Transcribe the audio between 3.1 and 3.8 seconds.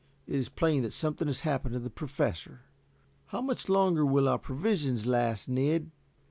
How much